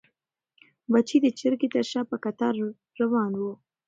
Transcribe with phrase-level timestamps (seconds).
[0.91, 2.53] بچي د چرګې تر شا په کتار
[3.01, 3.51] روان وو.